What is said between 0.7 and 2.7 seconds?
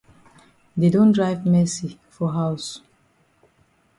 Dey don drive Mercy for haus.